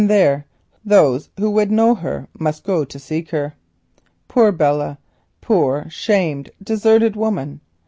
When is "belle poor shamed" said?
4.51-6.49